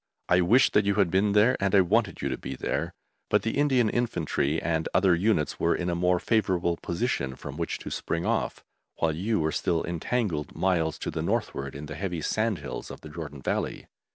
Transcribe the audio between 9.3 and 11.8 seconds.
were still entangled miles to the northward